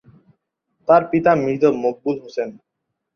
[0.87, 2.49] তার পিতা মৃত মকবুল হোসেন।